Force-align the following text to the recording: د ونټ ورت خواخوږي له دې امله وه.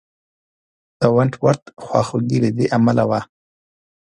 د 0.99 1.01
ونټ 1.15 1.33
ورت 1.43 1.63
خواخوږي 1.83 2.37
له 2.43 2.49
دې 2.57 2.65
امله 2.77 3.03
وه. 3.09 3.21